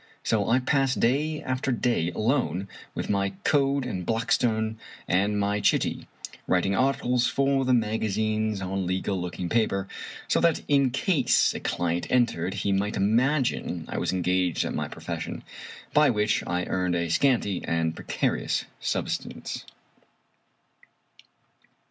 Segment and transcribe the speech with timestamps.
[0.23, 6.07] So I passed day after day alone with my Code and Blackstone, and my Chitty,
[6.47, 9.87] writing articles for the magazines on legal looking paper—
[10.27, 14.87] so that in case a client entered he might imagine I was engaged at my
[14.87, 15.43] profession—
[15.93, 19.65] by which I earned a scanty and precarious subsistence.